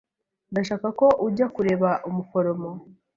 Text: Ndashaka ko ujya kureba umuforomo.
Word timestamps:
Ndashaka 0.51 0.87
ko 0.99 1.07
ujya 1.27 1.45
kureba 1.55 1.89
umuforomo. 2.09 2.69